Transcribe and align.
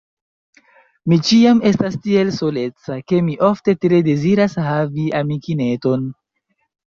Mi 1.11 1.17
ĉiam 1.27 1.59
estas 1.71 1.97
tiel 2.05 2.31
soleca, 2.37 2.97
ke 3.11 3.19
mi 3.27 3.35
ofte 3.49 3.75
tre 3.85 3.99
deziras 4.07 4.55
havi 4.69 5.05
amikineton. 5.23 6.09